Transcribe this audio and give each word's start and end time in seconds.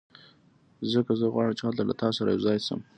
ځکه 0.91 1.11
زه 1.19 1.25
غواړم 1.33 1.55
چې 1.57 1.63
هلته 1.67 1.83
له 1.89 1.93
تا 2.01 2.09
سره 2.17 2.27
یو 2.29 2.43
ځای 2.47 2.57
شم 2.67 2.79